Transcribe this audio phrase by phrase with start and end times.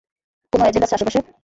[0.53, 1.19] কোন অ্যাজেন্ট আছে আশেপাশে?